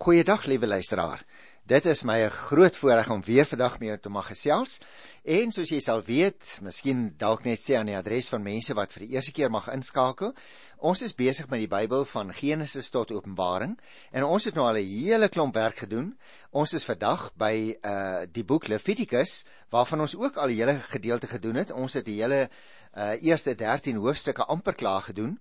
[0.00, 1.24] Goeiedag liewe luisteraar.
[1.68, 4.80] Dit is my 'n groot voorreg om weer vandag met jou te mag gesels.
[5.24, 8.92] En soos jy sal weet, miskien dalk net sê aan die adres van mense wat
[8.92, 10.32] vir die eerste keer mag inskakel,
[10.78, 13.78] ons is besig met die Bybel van Genesis tot Openbaring
[14.10, 16.18] en ons het nou al 'n hele klomp werk gedoen.
[16.50, 21.26] Ons is vandag by uh die boek Levitikus waarvan ons ook al 'n hele gedeelte
[21.26, 21.72] gedoen het.
[21.72, 22.48] Ons het die hele
[22.96, 25.38] uh eerste 13 hoofstukke amper klaar gedoen.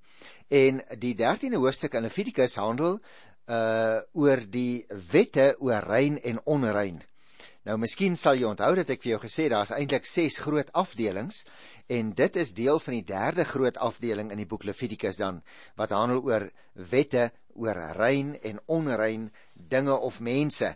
[0.47, 2.99] En die 13de hoofstuk in Levitikus handel
[3.49, 6.99] uh oor die wette oor rein en onrein.
[7.67, 11.43] Nou miskien sal jy onthou dat ek vir jou gesê daar's eintlik 6 groot afdelings
[11.91, 15.41] en dit is deel van die derde groot afdeling in die boek Levitikus dan
[15.77, 16.47] wat handel oor
[16.93, 20.71] wette oor rein en onrein dinge of mense.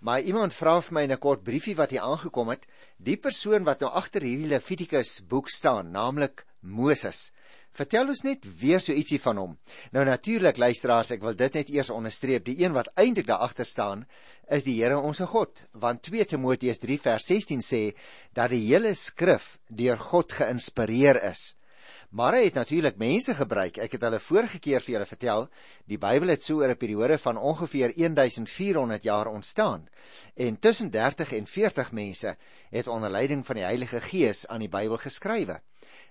[0.00, 3.64] Maar iemand vra vir my in 'n kort briefie wat hier aangekom het, die persoon
[3.64, 7.32] wat nou agter hierdie Levitikus boek staan, naamlik Moses.
[7.70, 9.52] Vertel ons net weer so ietsie van hom.
[9.94, 12.44] Nou natuurlik luisteraars, ek wil dit net eers onderstreep.
[12.48, 14.06] Die een wat eintlik daar agter staan,
[14.50, 17.82] is die Here ons God, want 2 Timoteus 3 vers 16 sê
[18.34, 21.54] dat die hele skrif deur God geïnspireer is.
[22.10, 23.78] Maar hy het natuurlik mense gebruik.
[23.78, 25.46] Ek het hulle vorige keer vir julle vertel,
[25.86, 29.88] die Bybel het so oor 'n periode van ongeveer 1400 jaar ontstaan.
[30.34, 32.36] En tussen 30 en 40 mense
[32.70, 35.60] het onder leiding van die Heilige Gees aan die Bybel geskrywe.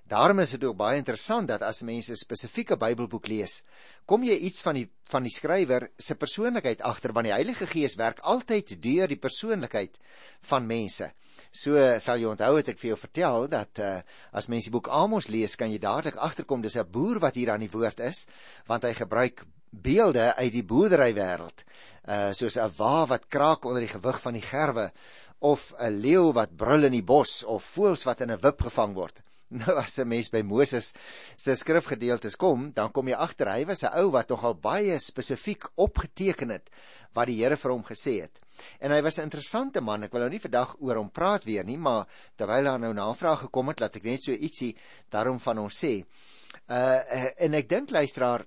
[0.09, 3.63] Daarom is dit ook baie interessant dat as mense 'n spesifieke Bybelboek lees,
[4.05, 7.95] kom jy iets van die van die skrywer se persoonlikheid agter want die Heilige Gees
[7.95, 9.99] werk altyd deur die persoonlikheid
[10.41, 11.11] van mense.
[11.52, 14.02] So sal jy onthou het ek vir jou vertel dat uh,
[14.33, 17.52] as mense die boek Amos lees, kan jy dadelik agterkom dis 'n boer wat hier
[17.52, 18.25] aan die woord is,
[18.65, 21.63] want hy gebruik beelde uit die boerderywêreld.
[22.07, 24.91] Uh soos 'n wa wat kraak onder die gewig van die gerwe
[25.39, 28.93] of 'n leeu wat brul in die bos of voëls wat in 'n wip gevang
[28.95, 29.21] word.
[29.58, 30.94] Nou as 'n mens by Moses
[31.36, 35.66] se skrifgedeeltes kom, dan kom jy agter hy was 'n ou wat nogal baie spesifiek
[35.75, 36.69] opgeteken het
[37.14, 38.39] wat die Here vir hom gesê het.
[38.80, 40.03] En hy was 'n interessante man.
[40.03, 42.05] Ek wil nou nie vandag oor hom praat weer nie, maar
[42.36, 44.76] terwyl daar nou navraag gekom het, laat ek net so ietsie
[45.09, 46.05] daarom van hom sê.
[46.70, 47.02] Uh
[47.38, 48.45] en ek dink luisteraar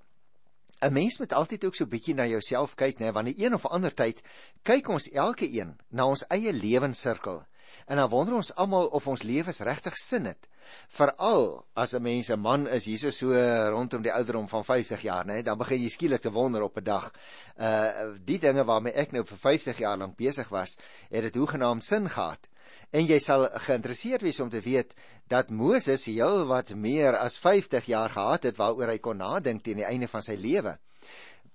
[0.83, 3.67] 'n mens moet altyd ook so bietjie na jouself kyk, né, want die een of
[3.67, 4.23] ander tyd
[4.63, 7.45] kyk ons elke een na ons eie lewenssirkel.
[7.87, 10.49] En dan wonder ons almal of ons lewens regtig sin het.
[10.89, 13.33] Veral as 'n mens 'n man is hierso so
[13.71, 16.85] rondom die ouderdom van 50 jaar, né, dan begin jy skielik te wonder op 'n
[16.85, 17.13] dag.
[17.57, 20.79] Uh die dinge waarmee ek nou vir 50 jaar lank besig was,
[21.11, 22.49] het dit hoegenaamd sin gehad.
[22.91, 24.95] En jy sal geïnteresseerd wees om te weet
[25.33, 29.81] dat Moses heel wat meer as 50 jaar gehad het waaroor hy kon nadink teen
[29.81, 30.79] die einde van sy lewe.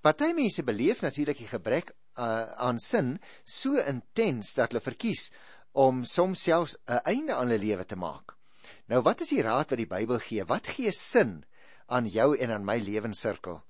[0.01, 5.29] Party mense beleef natuurlik die gebrek uh, aan sin so intens dat hulle verkies
[5.77, 8.33] om soms selfs 'n einde aan hulle lewe te maak.
[8.89, 10.45] Nou wat is die raad wat die Bybel gee?
[10.45, 11.43] Wat gee sin
[11.85, 13.61] aan jou en aan my lewenssirkel?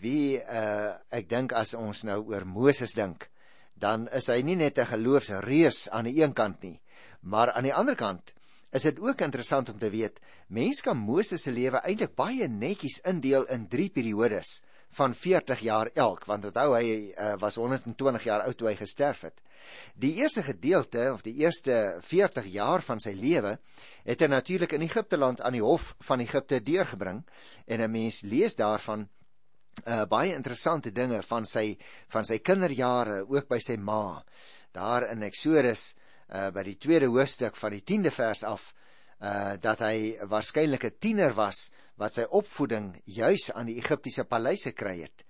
[0.00, 3.30] Wie uh ek dink as ons nou oor Moses dink,
[3.74, 6.80] dan is hy nie net 'n geloofsreus aan die een kant nie,
[7.20, 8.34] maar aan die ander kant
[8.72, 13.00] is dit ook interessant om te weet, mens kan Moses se lewe eintlik baie netjies
[13.04, 14.62] indeel in 3 periodes
[14.92, 19.24] van 40 jaar elk, want onthou hy uh, was 120 jaar oud toe hy gesterf
[19.24, 19.40] het.
[19.94, 23.56] Die eerste gedeelte of die eerste 40 jaar van sy lewe
[24.04, 27.22] het hy natuurlik in Egipte land aan die hof van Egipte deurgebring
[27.66, 29.08] en 'n mens lees daarvan
[29.86, 31.76] uh, baie interessante dinge van sy
[32.12, 34.22] van sy kinderjare ook by sy ma.
[34.72, 35.94] Daar in Eksodus
[36.28, 38.72] uh, by die tweede hoofstuk van die 10de vers af
[39.22, 44.72] uh, dat hy waarskynlik 'n tiener was wat sy opvoeding juis aan die Egiptiese paleise
[44.72, 45.24] kry het.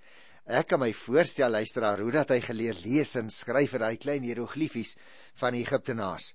[0.45, 4.23] Ek kan my voorstel luisteraar hoe dat hy geleer lees en skryf in daai klein
[4.23, 4.97] hieroglifies
[5.39, 6.33] van die Egiptenaars.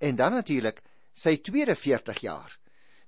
[0.00, 0.80] En dan natuurlik
[1.12, 2.58] sy tweede 40 jaar.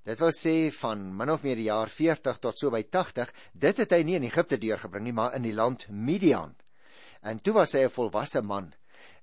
[0.07, 3.77] Dit wil sê van min of meer die jaar 40 tot so by 80, dit
[3.83, 6.55] het hy nie in Egipte deurgebring nie, maar in die land Midian.
[7.23, 8.73] En toe was hy 'n volwasse man.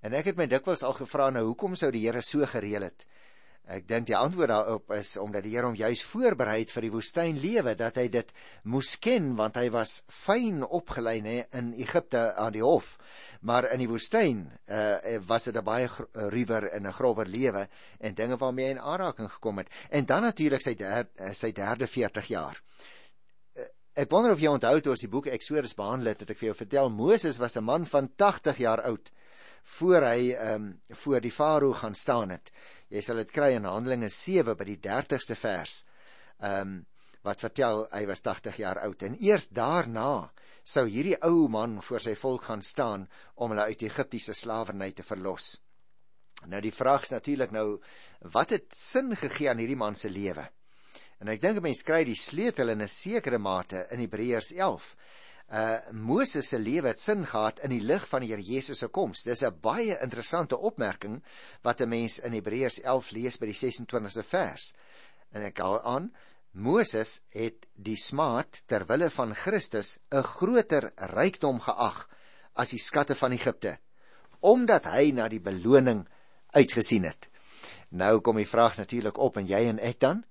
[0.01, 3.05] En ek het my dikwels al gevra nou hoekom sou die Here so gereël het?
[3.63, 6.91] Ek dink die antwoord daarop is omdat die Here hom juis voorberei het vir die
[6.91, 8.33] woestynlewe dat hy dit
[8.67, 12.97] moes ken want hy was fyn opgelei nê in Egipte aan die hof.
[13.47, 15.87] Maar in die woestyn uh, was dit 'n baie
[16.35, 17.67] ruwer en 'n grower lewe
[17.99, 19.71] en dinge waarmee hy in aanraking gekom het.
[19.89, 22.59] En dan natuurlik sy eh, sy derde 40 jaar.
[23.95, 26.47] Ek wonder of jy onthou toe ons die boek Eksodus behandel het, het ek vir
[26.47, 29.11] jou vertel Moses was 'n man van 80 jaar oud
[29.63, 32.51] voor hy ehm um, voor die farao gaan staan het.
[32.89, 35.83] Jy sal dit kry in Handelinge 7 by die 30ste vers.
[36.39, 36.81] Ehm um,
[37.23, 40.27] wat vertel hy was 80 jaar oud en eers daarna
[40.63, 43.05] sou hierdie ou man voor sy volk gaan staan
[43.35, 45.53] om hulle uit Egiptiese slawerny te verlos.
[46.51, 47.79] Nou die vraag is natuurlik nou
[48.35, 50.43] wat het sin gegee aan hierdie man se lewe?
[51.23, 54.95] En ek dink 'n mens kry die sleutel in 'n sekere mate in Hebreërs 11.
[55.53, 58.87] Uh Moses se lewe het sin gehad in die lig van die Here Jesus se
[58.87, 59.21] koms.
[59.23, 61.21] Dis 'n baie interessante opmerking
[61.61, 64.75] wat 'n mens in Hebreërs 11 lees by die 26ste vers.
[65.31, 66.13] En ek haal aan
[66.51, 72.09] Moses het die smaad ter wille van Christus 'n groter rykdom geag
[72.53, 73.77] as die skatte van Egipte,
[74.39, 76.07] omdat hy na die beloning
[76.53, 77.29] uitgesien het.
[77.89, 80.23] Nou kom die vraag natuurlik op en jy en ek dan?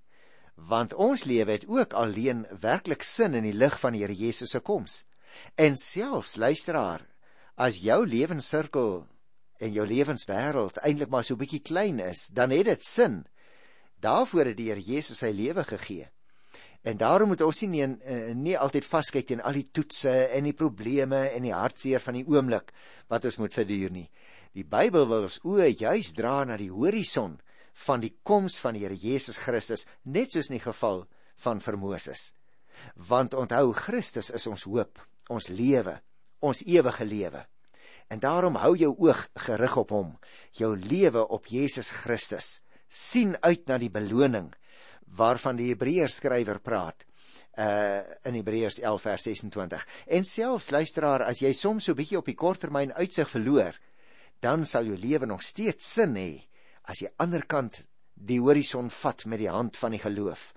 [0.54, 4.50] Want ons lewe het ook alleen werklik sin in die lig van die Here Jesus
[4.50, 5.04] se koms.
[5.56, 7.02] En selfs luisteraar,
[7.54, 9.02] as jou lewenssirkel
[9.62, 13.22] en jou lewenswêreld eintlik maar so bietjie klein is, dan het dit sin.
[14.02, 16.08] Daarvoor het die Here Jesus sy lewe gegee.
[16.82, 20.44] En daarom moet ons nie nie, eh, nie altyd vaskyk teen al die toetse en
[20.44, 22.72] die probleme en die hartseer van die oomblik
[23.08, 24.08] wat ons moet verduur nie.
[24.52, 27.38] Die Bybel wil ons oë juis dra na die horison
[27.86, 31.06] van die koms van die Here Jesus Christus, net soos in die geval
[31.36, 32.34] van Moses.
[32.96, 34.98] Want onthou Christus is ons hoop,
[35.28, 36.00] ons lewe,
[36.40, 37.46] ons ewige lewe.
[38.08, 40.10] En daarom hou jou oog gerig op hom,
[40.52, 42.60] jou lewe op Jesus Christus.
[42.92, 44.50] sien uit na die beloning
[45.16, 47.06] waarvan die Hebreërs skrywer praat
[47.56, 49.86] uh in Hebreërs 11 vers 26.
[50.06, 53.76] En selfs luisteraar, as jy soms so bietjie op die korttermyn uitsig verloor,
[54.40, 56.44] dan sal jou lewe nog steeds sin hê
[56.88, 57.82] as jy aanderkant
[58.14, 60.52] die horison vat met die hand van die geloof.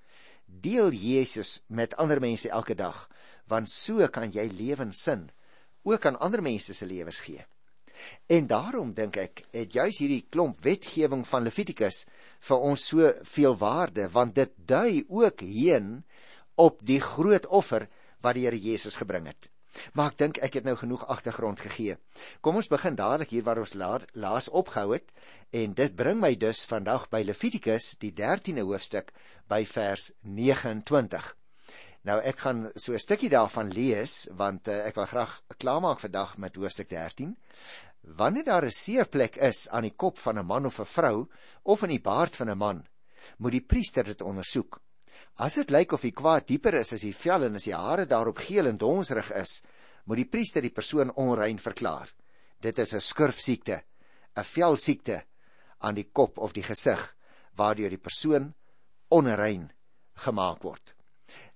[0.46, 3.08] Deel Jesus met ander mense elke dag,
[3.52, 5.30] want so kan jy lewenssin
[5.86, 7.44] ook aan ander mense se lewens gee.
[8.28, 12.04] En daarom dink ek het juis hierdie klomp wetgewing van Levitikus
[12.48, 16.04] vir ons so veel waarde want dit dui ook heen
[16.56, 17.88] op die groot offer
[18.22, 19.50] wat die Here Jesus gebring het.
[19.94, 21.98] Maar ek dink ek het nou genoeg agtergrond gegee.
[22.42, 25.12] Kom ons begin dadelik hier waar ons laat, laas opgehou het
[25.52, 29.12] en dit bring my dus vandag by Levitikus die 13de hoofstuk
[29.52, 31.34] by vers 29.
[32.06, 36.38] Nou ek gaan so 'n stukkie daarvan lees want uh, ek wil graag klaarmaak vandag
[36.38, 37.36] met hoofstuk 13.
[38.02, 41.28] Wanneer daar 'n seerplek is aan die kop van 'n man of 'n vrou
[41.64, 42.86] of in die baard van 'n man,
[43.38, 44.80] moet die priester dit ondersoek.
[45.36, 48.06] As dit lyk of die kwaad dieper is as die vel en as die hare
[48.06, 49.64] daarop geel en donsrig is,
[50.06, 52.10] moet die priester die persoon onrein verklaar.
[52.62, 53.84] Dit is 'n skurfsiekte,
[54.38, 55.24] 'n velsiekte
[55.80, 57.16] aan die kop of die gesig
[57.56, 58.54] waardeur die persoon
[59.10, 59.72] onrein
[60.14, 60.95] gemaak word.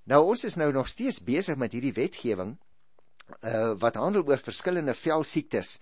[0.09, 2.55] Nou ons is nou nog steeds besig met hierdie wetgewing
[3.45, 5.75] uh, wat handel oor verskillende velsiektes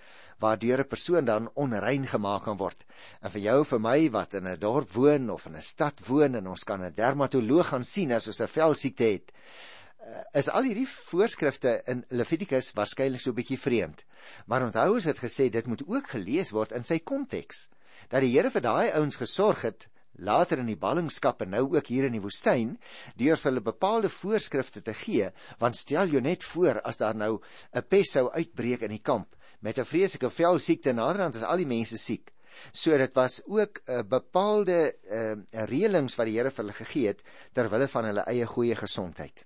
[0.43, 2.83] waardeur 'n persoon dan onrein gemaak kan word.
[3.21, 6.35] En vir jou vir my wat in 'n dorp woon of in 'n stad woon
[6.35, 10.63] en ons kan 'n dermatoloog gaan sien as ons 'n velsiekte het, uh, is al
[10.63, 14.03] hierdie voorskrifte in Levitikus waarskynlik so 'n bietjie vreemd.
[14.45, 17.69] Maar onthou ons het gesê dit moet ook gelees word in sy konteks.
[18.09, 21.87] Dat die Here vir daai ouens gesorg het later in die ballingskap en nou ook
[21.87, 22.77] hier in die woestyn
[23.15, 27.39] deur hulle bepaalde voorskrifte te gee want stel jou net voor as daar nou
[27.73, 31.65] 'n pes sou uitbreek in die kamp met 'n vreeslike velsiekte naderhand is al die
[31.65, 32.31] mense siek.
[32.71, 37.07] So dit was ook 'n uh, bepaalde uh, reëlings wat die Here vir hulle gegee
[37.07, 37.21] het
[37.53, 39.45] ter wille van hulle eie goeie gesondheid.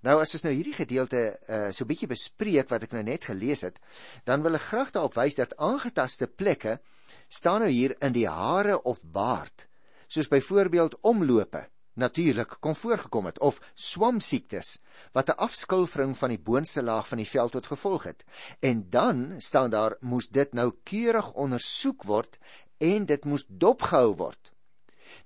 [0.00, 3.62] Nou as ons nou hierdie gedeelte uh, so bietjie bespreek wat ek nou net gelees
[3.62, 3.80] het,
[4.24, 6.80] dan wil ek graag daarop wys dat aangetaste plekke
[7.28, 9.69] staan nou hier in die hare of baard
[10.10, 11.68] soos byvoorbeeld omlope
[12.00, 14.78] natuurlik kon voorgekom het of swamsiektes
[15.12, 18.24] wat 'n afskilfering van die boonste laag van die vel tot gevolg het.
[18.60, 22.38] En dan staan daar moes dit nou keurig ondersoek word
[22.78, 24.52] en dit moes dopgehou word.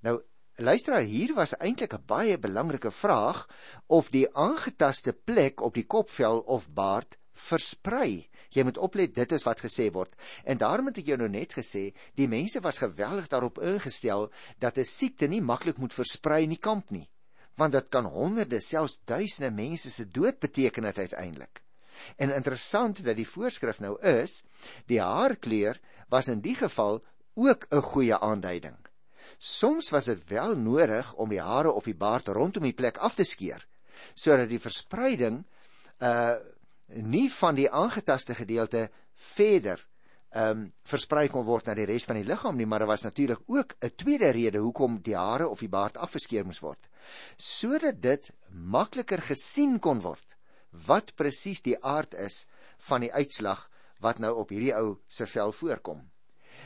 [0.01, 0.23] Nou
[0.55, 3.49] luister hier was eintlik 'n baie belangrike vraag
[3.87, 9.45] of die aangetaste plek op die kopvel of baard versprei Jy moet oplet, dit is
[9.47, 10.13] wat gesê word.
[10.45, 14.31] En daarom het ek jou nou net gesê, die mense was geweldig daarop ingestel
[14.63, 17.09] dat 'n siekte nie maklik moet versprei in die kamp nie,
[17.57, 21.63] want dit kan honderde, selfs duisende mense se dood beteken uiteindelik.
[22.17, 24.45] En interessant dat die voorskrif nou is,
[24.87, 28.77] die haarkleur was in die geval ook 'n goeie aanduiding.
[29.39, 33.15] Soms was dit wel nodig om die hare of die baard rondom die plek af
[33.15, 33.67] te skeer
[34.15, 35.45] sodat die verspreiding
[36.03, 36.37] uh
[37.03, 39.81] nie van die aangetaste gedeelte verder
[40.35, 43.05] ehm um, versprei kon word na die res van die liggaam nie, maar daar was
[43.07, 46.89] natuurlik ook 'n tweede rede hoekom die hare of die baard afgeskeer moes word.
[47.37, 50.37] Sodat dit makliker gesien kon word
[50.87, 52.49] wat presies die aard is
[52.79, 53.71] van die uitslag
[54.01, 56.11] wat nou op hierdie ou se vel voorkom.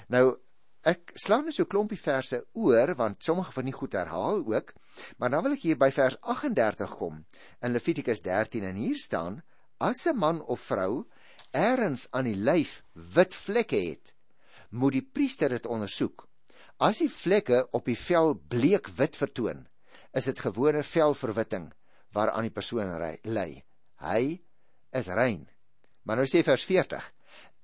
[0.08, 0.38] Nou
[0.82, 4.72] ek slaan net so 'n klompie verse oor want sommige van die goed herhaal ook,
[5.18, 7.24] maar dan wil ek hier by vers 38 kom
[7.60, 9.42] in Levitikus 13 en hier staan
[9.80, 11.06] As 'n man of vrou
[11.54, 14.14] ergens aan die lyf wit vlekke het,
[14.70, 16.26] moet die priester dit ondersoek.
[16.78, 19.66] As die vlekke op die vel bleek wit vertoon,
[20.14, 21.72] is dit gewone velverwitting
[22.12, 22.90] waaraan die persoon
[23.22, 23.64] ly.
[24.02, 24.40] Hy
[24.92, 25.48] is rein.
[26.02, 27.12] Maar nou sê vers 40: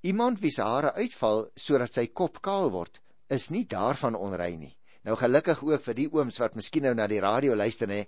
[0.02, 4.76] Iemand wie se hare uitval sodat sy kop kaal word, is nie daarvan onrein nie.
[5.04, 8.04] Nou gelukkig ook vir die ooms wat miskien nou na die radio luister nê,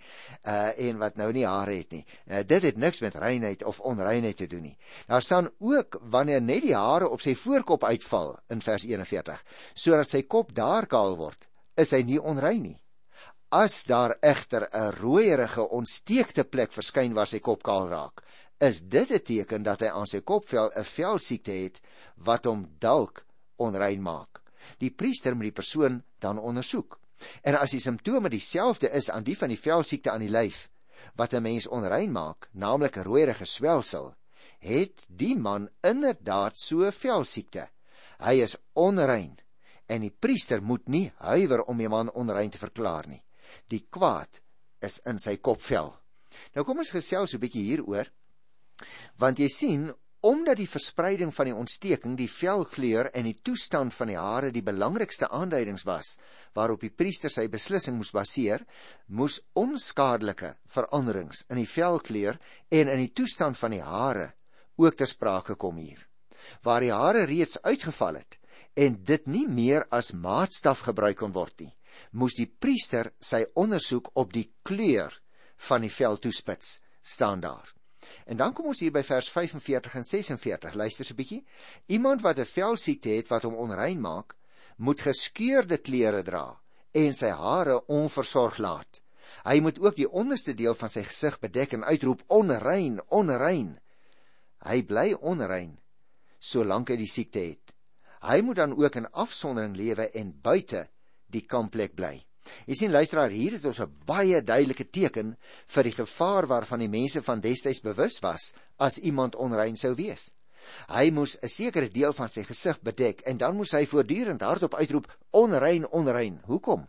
[0.49, 2.05] uh en wat nou nie hare het nie.
[2.25, 4.77] Uh, dit het niks met reinheid of onreinheid te doen nie.
[5.07, 9.43] Daar staan ook wanneer net die hare op sy voorkop uitval in vers 41,
[9.75, 12.79] sodat sy kop daar kaal word, is hy nie onrein nie.
[13.53, 18.25] As daar egter 'n rooierige ontsteekte plek verskyn waar sy kop kaal raak,
[18.59, 21.81] is dit 'n teken dat hy aan sy kopvel 'n velsiekte het
[22.17, 23.25] wat hom dalk
[23.57, 24.46] onrein maak.
[24.79, 26.99] Die priester moet die persoon dan ondersoek.
[27.43, 30.69] En as die simptome dieselfde is aan die van die velsiekte aan die lyf
[31.17, 34.15] wat 'n mens onrein maak, naamlik 'n rooierige swelsel,
[34.59, 37.69] het die man inderdaad so velsiekte.
[38.19, 39.37] Hy is onrein
[39.87, 43.23] en die priester moet nie huiwer om die man onrein te verklaar nie.
[43.69, 44.41] Die kwaad
[44.83, 45.95] is in sy kopvel.
[46.55, 48.11] Nou kom ons gesels 'n bietjie hieroor.
[49.19, 49.95] Want jy sien,
[50.27, 54.65] omdat die verspreiding van die ontsteking, die velkleur en die toestand van die hare die
[54.67, 56.17] belangrikste aanduidings was
[56.57, 58.65] waarop die priester sy beslissing moes baseer,
[59.07, 62.41] moes onskadelike veranderings in die velkleur
[62.75, 64.33] en in die toestand van die hare
[64.83, 66.03] ook ter sprake kom hier.
[66.63, 68.41] Waar die hare reeds uitgeval het
[68.75, 71.73] en dit nie meer as maatstaf gebruik kon word nie,
[72.13, 75.15] moes die priester sy ondersoek op die kleur
[75.69, 77.76] van die vel toespits staan daar.
[78.27, 80.75] En dan kom ons hier by vers 45 en 46.
[80.75, 81.45] Luister so 'n bietjie.
[81.87, 84.37] Iemand wat 'n velsiekte het wat hom onrein maak,
[84.77, 86.61] moet geskeurde klere dra
[86.93, 89.03] en sy hare onversorg laat.
[89.45, 93.79] Hy moet ook die onderste deel van sy gesig bedek en uitroep onrein, onrein.
[94.65, 95.79] Hy bly onrein
[96.39, 97.75] solank hy die siekte het.
[98.27, 100.87] Hy moet dan ook in afsondering lewe en buite
[101.33, 102.26] die kampplek bly.
[102.67, 105.37] Jy sien luisteraar, hier het ons 'n baie duidelike teken
[105.67, 110.31] vir die gevaar waarvan die mense van destyds bewus was as iemand onrein sou wees.
[110.89, 114.75] Hy moes 'n sekere deel van sy gesig bedek en dan moes hy voortdurend hardop
[114.75, 116.41] uitroep onrein, onrein.
[116.45, 116.89] Hoekom?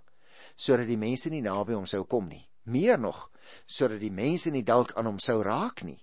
[0.55, 2.47] Sodat die mense nie naby hom sou kom nie.
[2.63, 3.29] Meer nog,
[3.65, 5.99] sodat die mense nie dalk aan hom sou raak nie.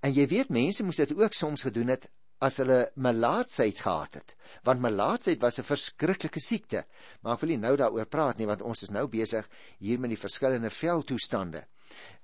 [0.00, 4.34] En jy weet mense moes dit ook soms gedoen het as hulle melaatsheid gehad het.
[4.64, 6.84] Want melaatsheid was 'n verskriklike siekte.
[7.22, 10.10] Maar ek wil nie nou daaroor praat nie want ons is nou besig hier met
[10.10, 11.66] die verskillende veldtoestande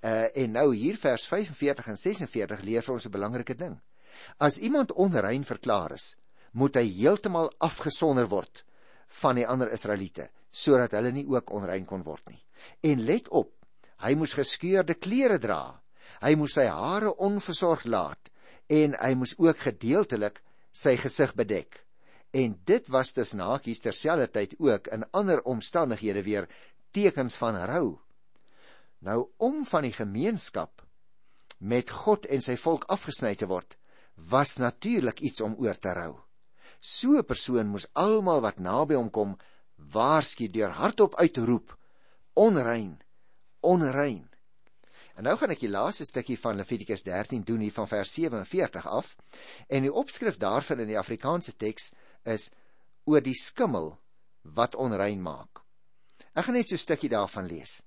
[0.04, 3.80] uh, en nou hier vers 45 en 46 leer vir ons 'n belangrike ding.
[4.38, 6.16] As iemand onrein verklaar is
[6.52, 8.64] moet hy heeltemal afgesonder word
[9.20, 12.42] van die ander Israeliete sodat hulle nie ook onrein kon word nie.
[12.82, 13.52] En let op
[14.04, 15.80] hy moes geskeurde klere dra.
[16.20, 18.30] Hy moes sy hare onversorg laat
[18.66, 20.42] en hy moes ook gedeeltelik
[20.72, 21.84] sy gesig bedek.
[22.34, 26.48] En dit was dus nakies terselfdertyd ook in ander omstandighede weer
[26.90, 27.98] tekens van rou.
[28.98, 30.82] Nou om van die gemeenskap
[31.58, 33.76] met God en sy volk afgesny te word,
[34.14, 36.20] was natuurlik iets om oor te rou.
[36.80, 39.38] So 'n persoon moes almal wat naby hom kom
[39.76, 41.78] waarsku deur hardop uit te roep:
[42.34, 43.00] onrein,
[43.60, 44.33] onrein.
[45.14, 48.86] En nou gaan ek die laaste stukkie van Levitikus 13 doen hier van vers 47
[48.86, 49.14] af.
[49.68, 51.92] En die opskrif daarvan in die Afrikaanse teks
[52.26, 52.50] is
[53.06, 53.92] oor die skimmel
[54.42, 55.62] wat onrein maak.
[56.34, 57.82] Ek gaan net so 'n stukkie daarvan lees.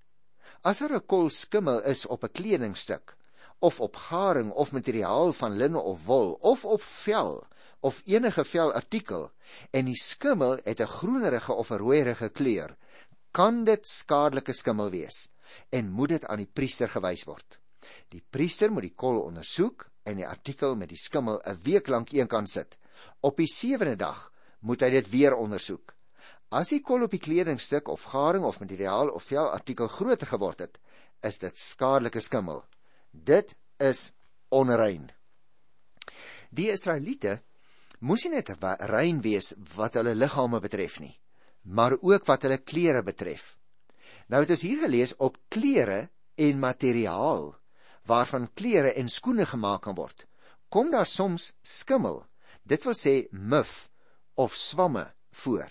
[0.64, 3.18] As daar 'n kol skimmel is op 'n kledingstuk
[3.60, 7.48] of op garing of materiaal van linne of wol of op vel
[7.80, 9.32] of enige velartikel
[9.72, 12.78] en die skimmel het 'n groenerige of 'n rooierige kleur,
[13.32, 15.30] kan dit skadelike skimmel wees
[15.70, 17.60] en moet dit aan die priester gewys word.
[18.10, 22.12] Die priester moet die kol ondersoek en die artikel met die skimmel 'n week lank
[22.12, 22.78] eenkant sit.
[23.22, 25.94] Op die sewende dag moet hy dit weer ondersoek.
[26.50, 30.60] As die kol op die kledingstuk of garing of materiaal of vel artikel groter geword
[30.60, 30.80] het,
[31.24, 32.64] is dit skadelike skimmel.
[33.12, 34.14] Dit is
[34.50, 35.10] onrein.
[36.50, 37.42] Die Israeliete
[38.00, 38.52] moes nie net
[38.88, 41.20] rein wees wat hulle liggame betref nie,
[41.64, 43.57] maar ook wat hulle klere betref.
[44.28, 47.56] Nou het ons hier gelees op klere en materiaal
[48.08, 50.26] waarvan klere en skoene gemaak kan word.
[50.72, 52.22] Kom daar soms skimmel,
[52.64, 53.90] dit wil sê muf
[54.36, 55.04] of swamme
[55.44, 55.68] voor.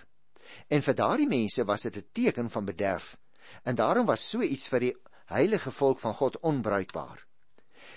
[0.68, 3.16] En vir daardie mense was dit 'n teken van bederf.
[3.62, 4.96] En daarom was so iets vir die
[5.26, 7.26] heilige volk van God onbruikbaar.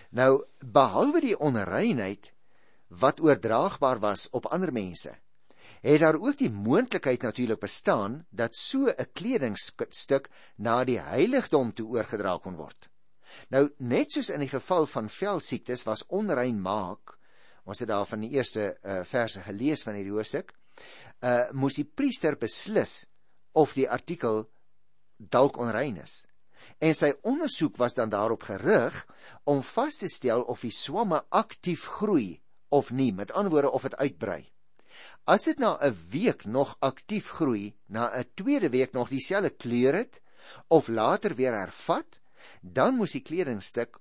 [0.10, 2.34] Nou behalwe die onreinheid
[2.88, 5.18] wat oordraagbaar was op ander mense,
[5.82, 11.88] het daar ook die moontlikheid natuurlik bestaan dat so 'n kledingstuk na die heiligdom toe
[11.88, 12.90] oorgedra kon word.
[13.50, 17.18] Nou net soos in die geval van velsiektes was onrein maak,
[17.64, 20.54] ons het daar van die eerste uh, verse gelees van hierdie hoofstuk,
[21.24, 23.06] uh moes die priester beslis
[23.52, 24.50] of die artikel
[25.18, 26.26] dalk onrein is.
[26.80, 29.06] En sy ondersoek was dan daarop gerig
[29.44, 33.82] om vas te stel of die swamme aktief groei of nie, met ander woorde of
[33.82, 34.52] dit uitbrei.
[35.30, 39.94] As dit na 'n week nog aktief groei, na 'n tweede week nog dieselfde kleur
[39.94, 40.22] het
[40.68, 42.20] of later weer hervat,
[42.62, 44.00] dan moes die kledingstuk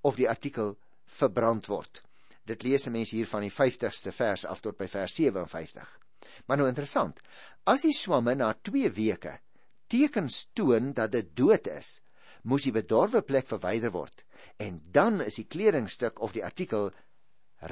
[0.00, 2.02] of die artikel verbrand word.
[2.44, 5.98] Dit lees 'n mens hier van die 50ste vers af tot by vers 57.
[6.46, 7.20] Maar nou interessant.
[7.64, 9.40] As die swamme na 2 weke
[9.86, 12.00] tekens toon dat dit dood is,
[12.42, 14.24] moes die bedorwe plek verwyder word
[14.56, 16.90] en dan is die kledingstuk of die artikel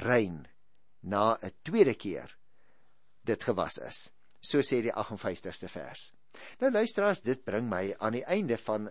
[0.05, 0.47] rein
[1.01, 2.37] na 'n tweede keer
[3.27, 4.09] dit gewas is.
[4.41, 6.11] So sê die 58ste vers.
[6.59, 8.89] Nou luisteraars, dit bring my aan die einde van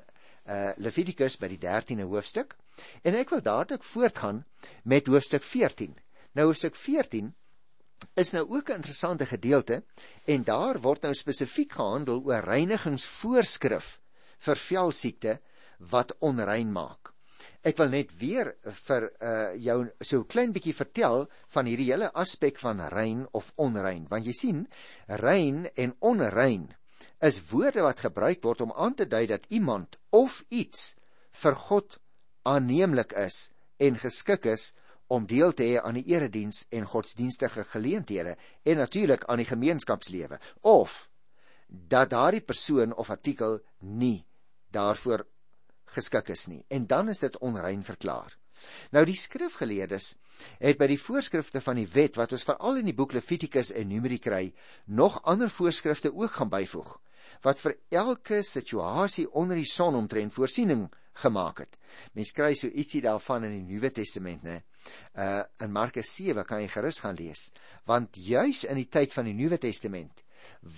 [0.50, 2.56] uh Levitikus by die 13de hoofstuk
[3.04, 4.44] en ek wil dadelik voortgaan
[4.88, 5.92] met hoofstuk 14.
[6.38, 7.34] Nou hoofstuk 14
[8.16, 9.82] is nou ook 'n interessante gedeelte
[10.24, 14.00] en daar word nou spesifiek gehandel oor reinigingsvoorskrif
[14.38, 15.40] vir velsiekte
[15.78, 16.99] wat onrein maak.
[17.62, 18.54] Ek wil net weer
[18.86, 23.52] vir uh jou so 'n klein bietjie vertel van hierdie hele aspek van rein of
[23.56, 24.68] onrein, want jy sien,
[25.06, 26.68] rein en onrein
[27.20, 30.96] is woorde wat gebruik word om aan te dui dat iemand of iets
[31.42, 31.98] vir God
[32.48, 34.72] aanneemlik is en geskik is
[35.10, 40.38] om deel te hê aan die erediens en godsdienstige geleenthede en natuurlik aan die gemeenskapslewe.
[40.60, 41.10] Of
[41.66, 44.24] dat daardie persoon of artikel nie
[44.70, 45.26] daarvoor
[45.94, 48.36] geskik is nie en dan is dit onrein verklaar.
[48.92, 50.14] Nou die skrifgeleerdes
[50.60, 53.88] het by die voorskrifte van die wet wat ons veral in die boek Levitikus en
[53.88, 54.52] Numeri kry,
[54.86, 56.98] nog ander voorskrifte ook gaan byvoeg
[57.44, 60.88] wat vir elke situasie onder die son omtrent voorsiening
[61.22, 61.78] gemaak het.
[62.16, 64.60] Mens kry so ietsie daarvan in die Nuwe Testament, né?
[65.14, 67.50] Uh in Markus 7 kan jy gerus gaan lees,
[67.88, 70.24] want juis in die tyd van die Nuwe Testament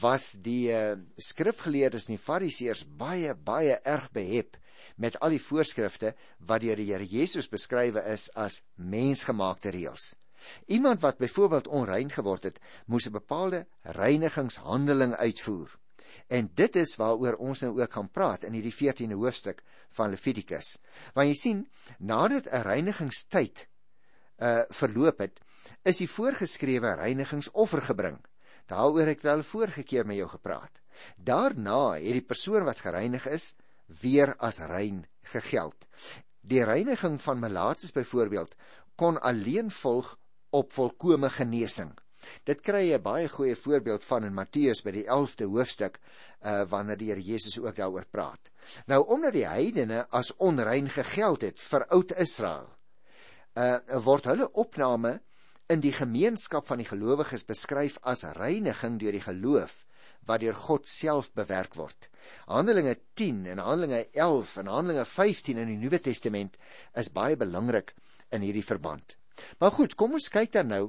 [0.03, 4.59] was die uh, skrifgeleerdes en die fariseërs baie baie erg behep
[4.97, 10.15] met al die voorskrifte wat deur die Here Jesus beskrywe is as mensgemaakte reëls.
[10.67, 15.79] Iemand wat byvoorbeeld onrein geword het, moes 'n bepaalde reinigingshandeling uitvoer.
[16.27, 20.79] En dit is waaroor ons nou ook gaan praat in hierdie 14de hoofstuk van Levitikus.
[21.15, 21.69] Want jy sien,
[21.99, 23.69] nadat 'n reinigingstyd
[24.39, 25.41] uh verloop het,
[25.83, 28.19] is die voorgeskrewe reinigingsoffer gebring.
[28.67, 30.81] Daaroor het ek wel vorige keer met jou gepraat.
[31.17, 33.55] Daarna het die persoon wat gereinig is,
[34.01, 35.87] weer as rein gegeld.
[36.41, 38.55] Die reiniging van melaatses byvoorbeeld
[38.97, 40.19] kon alleen volg
[40.51, 41.93] op volkomme genesing.
[42.47, 45.99] Dit kry jy 'n baie goeie voorbeeld van in Matteus by die 11de hoofstuk
[46.41, 48.51] uh wanneer die Here Jesus ook daaroor praat.
[48.87, 52.69] Nou omdat die heidene as onrein gegeld het vir oud Israel,
[53.57, 55.21] uh word hulle opname
[55.69, 59.85] in die gemeenskap van die gelowiges beskryf as reiniging deur die geloof
[60.27, 62.09] wat deur God self bewerk word.
[62.47, 66.59] Handelinge 10 en Handelinge 11 en Handelinge 15 in die Nuwe Testament
[66.95, 67.95] is baie belangrik
[68.31, 69.17] in hierdie verband.
[69.59, 70.83] Maar goed, kom ons kyk dan nou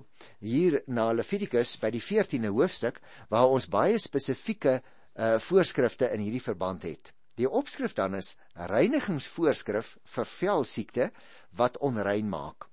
[0.44, 3.00] hier na Levitikus by die 14de hoofstuk
[3.32, 4.82] waar ons baie spesifieke
[5.14, 7.12] uh voorskrifte in hierdie verband het.
[7.38, 8.34] Die opskrif dan is
[8.70, 11.10] reinigingsvoorskrif vir velsiekte
[11.58, 12.70] wat onrein maak.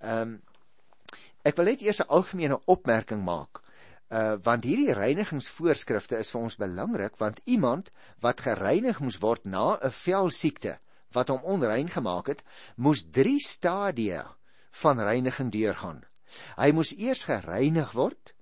[0.00, 0.40] Ehm um,
[1.42, 3.62] ek wil net eers 'n algemene opmerking maak
[4.12, 7.88] Uh want hierdie reinigingsvoorskrifte is vir ons belangrik want iemand
[8.20, 10.78] wat gereinig moes word na 'n velsiekte
[11.16, 12.44] wat hom onrein gemaak het,
[12.76, 14.36] moes 3 stadia
[14.82, 16.04] van reiniging deurgaan.
[16.56, 18.34] Hy moes eers gereinig word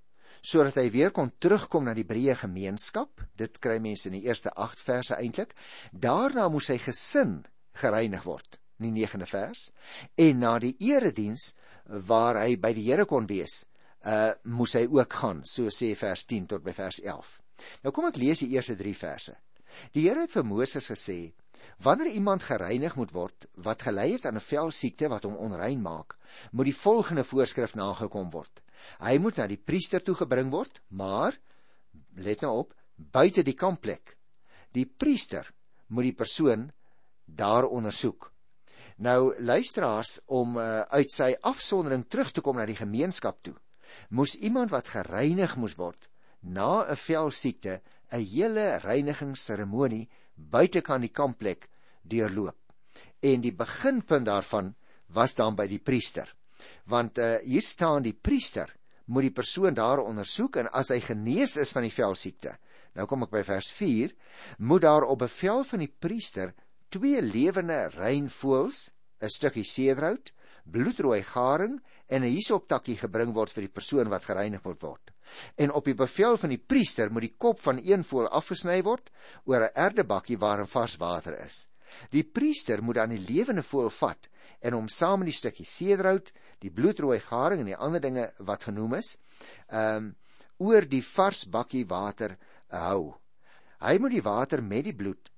[0.43, 3.21] sodat hy weer kon terugkom na die breë gemeenskap.
[3.37, 5.55] Dit kry mense in die eerste 8 verse eintlik.
[5.93, 7.45] Daarna moes sy gesin
[7.77, 9.71] gereinig word, in die 9de vers,
[10.17, 11.53] en na die erediens
[11.85, 13.67] waar hy by die Here kon wees
[14.07, 17.37] uh moes hy ook gaan, so sê vers 10 tot by vers 11.
[17.85, 19.35] Nou kom ek lees die eerste 3 verse.
[19.95, 21.33] Die Here het vir Moses gesê:
[21.85, 26.17] Wanneer iemand gereinig moet word wat gelei het aan 'n velsiekte wat hom onrein maak,
[26.53, 28.63] moet die volgende voorskrif nagekom word.
[29.01, 31.37] Hy moet na die priester toe gebring word, maar
[32.17, 34.17] let nou op, buite die kampplek.
[34.73, 35.51] Die priester
[35.89, 36.71] moet die persoon
[37.25, 38.33] daar ondersoek.
[38.97, 43.57] Nou luisteraars om uh, uit sy afsondering terug te kom na die gemeenskap toe
[44.09, 46.09] moes iemand wat gereinig moes word
[46.41, 47.81] na 'n velsiekte
[48.13, 51.69] 'n hele reinigingsseremonie buite kan die kampplek
[52.03, 52.57] deurloop.
[53.23, 54.75] En die beginpunt daarvan
[55.07, 56.35] was dan by die priester.
[56.85, 58.77] Want uh, hier staan die priester
[59.11, 62.57] moet die persoon daar ondersoek en as hy genees is van die velsiekte.
[62.95, 64.15] Nou kom ek by vers 4,
[64.59, 66.55] moet daar op bevel van die priester
[66.91, 68.91] twee lewende rein voëls,
[69.23, 70.33] 'n stukkie seedraut,
[70.65, 75.11] bloedrooi garing en 'n hisoptakkie gebring word vir die persoon wat gereinig moet word.
[75.57, 79.11] En op die bevel van die priester moet die kop van een voël afgesny word
[79.45, 81.69] oor 'n erdebakkie waarin vars water is.
[82.11, 84.29] Die priester moet dan die lewende voël vat
[84.61, 88.63] en hom saam met die stukkie seedraut, die bloedrooi garing en die ander dinge wat
[88.69, 89.19] genoem is,
[89.69, 90.17] ehm um,
[90.61, 92.37] oor die vars bakkie water
[92.69, 93.17] hou.
[93.81, 95.31] Hy moet die water met die bloed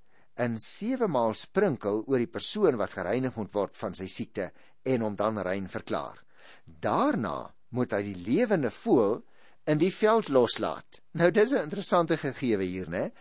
[0.42, 4.48] in 7 maal sprinkel oor die persoon wat gereinig moet word van sy siekte
[4.82, 6.22] en hom dan rein verklaar.
[6.64, 9.22] Daarna moet hy die lewende voël
[9.70, 11.00] in die veld loslaat.
[11.14, 13.12] Nou dis 'n interessante gegewe hier, né?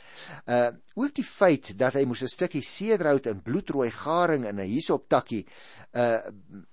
[0.46, 4.68] Uh ook die feit dat hy moes 'n stukkie seedraut in bloedrooi garing in 'n
[4.68, 5.46] hisop takkie
[5.94, 6.20] uh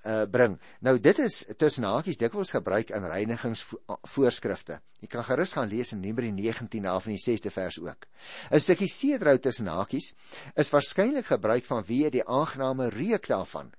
[0.07, 0.59] uh bring.
[0.81, 4.81] Nou dit is tussen hakies dikwels gebruik in reinigingsvoorskrifte.
[5.01, 8.07] Jy kan gerus gaan lees in Numeri 19 af in die 6de vers ook.
[8.51, 10.15] 'n Stukkie seedraut tussen hakies
[10.55, 13.73] is waarskynlik gebruik vanweë die aangename reuk daarvan.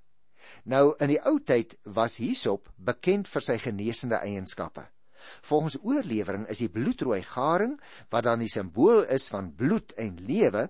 [0.64, 4.86] Nou in die ou tyd was hisop bekend vir sy genesende eienskappe.
[5.42, 7.76] Volgens oorlewering is die bloedrooi garing
[8.10, 10.70] wat dan die simbool is van bloed en lewe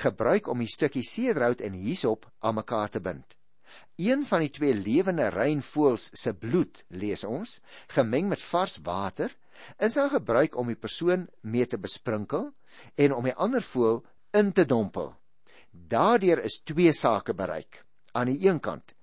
[0.00, 3.36] gebruik om die stukkie seedraut en hisop aan mekaar te bind.
[3.98, 7.58] Een van die twee lewende rein voëls se bloed, lees ons,
[7.94, 9.32] gemeng met vars water,
[9.82, 12.52] is dan gebruik om die persoon mee te besprinkel
[12.94, 14.04] en om die ander voël
[14.38, 15.10] in te dompel.
[15.70, 17.82] Daardeur is twee sake bereik.
[18.14, 18.94] Aan die een kant,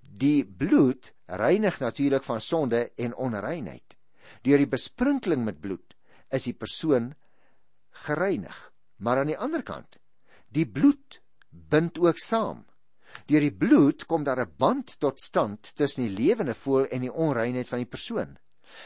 [0.00, 3.96] die bloed reinig natuurlik van sonde en onreinheid.
[4.42, 5.96] Deur die besprinkeling met bloed
[6.30, 7.12] is die persoon
[8.06, 8.54] gereinig.
[8.96, 9.98] Maar aan die ander kant,
[10.48, 12.64] die bloed bind ook saam.
[13.30, 17.12] Deur die bloed kom daar 'n band tot stand tussen die lewende voël en die
[17.12, 18.38] onreinheid van die persoon.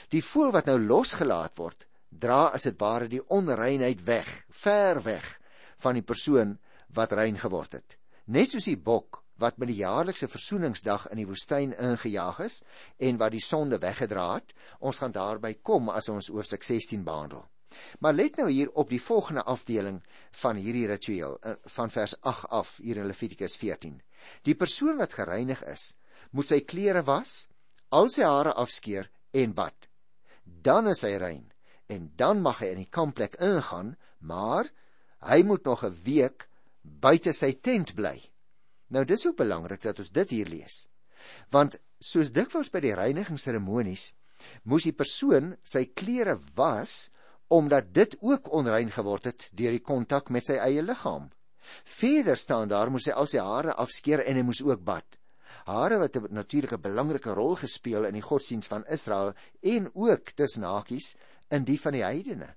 [0.08, 5.40] Die voël wat nou losgelaat word, dra as dit ware die onreinheid weg, ver weg
[5.76, 7.98] van die persoon wat rein geword het.
[8.26, 12.62] Net soos die bok wat met die jaarlikse versoeningsdag in die woestyn ingejaag is
[12.98, 14.54] en wat die sonde weggedra het.
[14.78, 17.46] Ons gaan daarby kom as ons oor 16 behandel.
[18.00, 20.00] Maar let nou hier op die volgende afdeling
[20.42, 24.00] van hierdie ritueel eh, van vers 8 af hier in Levitikus 14.
[24.42, 25.92] Die persoon wat gereinig is,
[26.30, 27.46] moet sy klere was,
[27.88, 29.88] al sy hare afskeer en bad.
[30.44, 31.46] Dan is hy rein
[31.88, 34.68] en dan mag hy in die kampplek ingaan, maar
[35.24, 36.48] hy moet nog 'n week
[36.82, 38.18] buite sy tent bly.
[38.88, 40.88] Nou dis ook belangrik dat ons dit hier lees.
[41.52, 44.12] Want soos dikwels by die reinigingsseremonies,
[44.64, 47.08] moes die persoon sy klere was
[47.48, 51.30] omdat dit ook onrein geword het deur die kontak met sy eie liggaam.
[51.84, 55.18] Verder staan daar moes hy al sy hare afskeer en hy moes ook bad.
[55.68, 60.62] Hare wat 'n natuurlike belangrike rol gespeel in die godsdiens van Israel en ook tussen
[60.62, 61.16] hakies
[61.50, 62.54] in die van die heidene.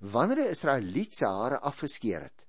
[0.00, 2.43] Wanneer 'n Israeliet se hare afgeskeer het,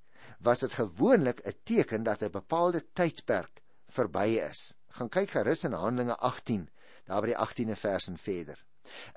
[0.45, 4.75] was dit gewoonlik 'n teken dat 'n bepaalde tydperk verby is.
[4.87, 6.69] Gaan kyk gerus in Handelinge 18,
[7.05, 8.65] daar by die 18de vers en verder.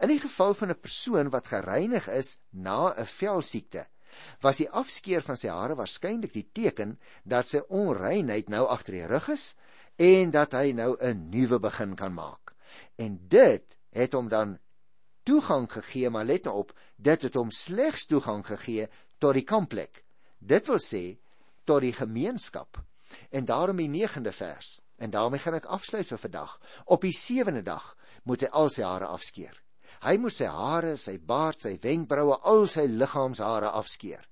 [0.00, 3.86] In die geval van 'n persoon wat gereinig is na 'n velsiekte,
[4.40, 9.06] was die afskeer van sy hare waarskynlik die teken dat sy onreinheid nou agter die
[9.06, 9.54] rug is
[9.96, 12.54] en dat hy nou 'n nuwe begin kan maak.
[12.96, 14.58] En dit het hom dan
[15.22, 18.88] toegang gegee, maar let nou op, dit het hom slegs toegang gegee
[19.18, 20.04] tot die kampplek
[20.38, 21.18] Dit wil sê
[21.64, 22.80] tot die gemeenskap.
[23.30, 24.80] En daarom die 9de vers.
[24.96, 26.58] En daarmee gaan ek afsluit vir vandag.
[26.84, 29.54] Op die 7de dag moet hy al sy hare afskeer.
[30.02, 34.22] Hy moet sy hare, sy baard, sy wenkbroue, al sy liggaamshare afskeer.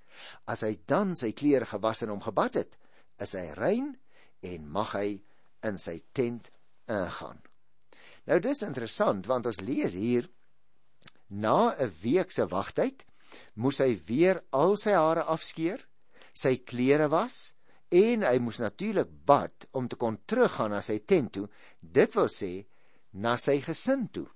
[0.46, 2.76] As hy dan sy klere gewas en hom gebad het,
[3.22, 3.90] is hy rein
[4.46, 5.08] en mag hy
[5.66, 6.50] in sy tent
[6.90, 7.40] ingaan.
[8.26, 10.28] Nou dis interessant want ons lees hier
[11.28, 13.04] na 'n week se wagtyd
[13.54, 15.82] moes hy weer al sy hare afskeer
[16.36, 17.54] sy klere was
[17.96, 21.46] en hy moes natuurlik bad om te kon teruggaan na sy tent toe,
[21.80, 22.52] dit wil sê
[23.12, 24.26] na sy gesin toe.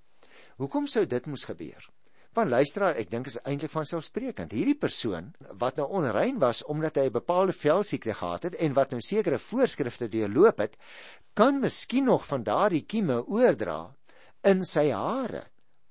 [0.61, 1.89] Hoekom sou dit moes gebeur?
[2.37, 4.53] Want luisteraar, ek dink is eintlik van selfsprekend.
[4.55, 8.93] Hierdie persoon wat nou onrein was omdat hy 'n bepaalde velsiekte gehad het en wat
[8.93, 10.77] nou sekere voorskrifte deurloop het,
[11.35, 13.97] kan miskien nog van daardie kieme oordra
[14.45, 15.43] in sy hare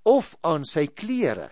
[0.04, 1.52] of aan sy klere.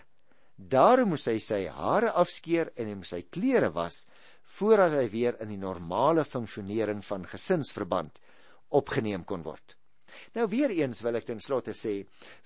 [0.56, 4.08] Daarom moes hy sy hare afskeer en hy moes sy klere was
[4.58, 8.22] voordat hy weer in die normale funksionering van gesinsverband
[8.70, 9.76] opgeneem kon word.
[10.34, 12.00] Nou weer eens wil ek ten slotte sê,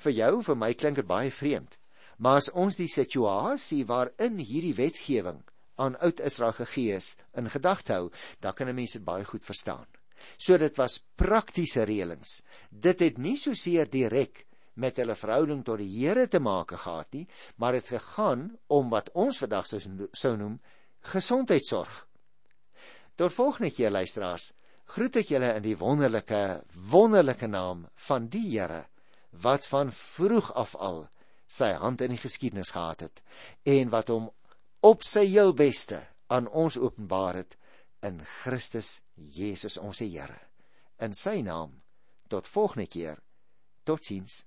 [0.04, 1.78] vir jou vir my klink dit baie vreemd,
[2.18, 5.40] maar as ons die situasie waarin hierdie wetgewing
[5.82, 8.12] aan Oud-Israel gegee is in gedagte hou,
[8.42, 9.88] dan kan 'n mens dit baie goed verstaan.
[10.38, 12.42] So dit was praktiese reëlings.
[12.70, 17.14] Dit het nie so seer direk met hulle verhouding tot die Here te maak gehad
[17.14, 20.60] nie, maar dit gegaan om wat ons vandag sou noem
[21.02, 22.08] gesondheidsorg.
[23.16, 24.52] Tot volgende keer luisteraars,
[24.92, 26.62] groet ek julle in die wonderlike
[26.92, 28.86] wonderlike naam van die Here
[29.44, 31.06] wat van vroeg af al
[31.48, 33.22] sy hand in die geskiedenis gehad het
[33.68, 34.28] en wat hom
[34.84, 37.56] op sy heel beste aan ons openbaar het
[38.08, 40.40] in Christus Jesus ons Here.
[41.00, 41.82] In sy naam
[42.30, 43.20] tot volgende keer.
[43.84, 44.46] Totsiens.